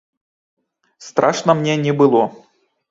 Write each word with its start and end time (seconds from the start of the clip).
Страшна 1.09 1.51
мне 1.61 1.77
не 1.87 1.93
было. 2.03 2.23